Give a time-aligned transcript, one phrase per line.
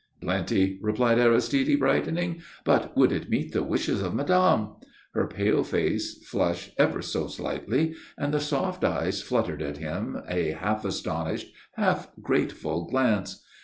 [0.19, 2.41] "Plenty," replied Aristide, brightening.
[2.65, 4.77] "But would it meet the wishes of madame?"
[5.13, 10.53] Her pale face flushed ever so slightly and the soft eyes fluttered at him a
[10.53, 13.43] half astonished, half grateful glance.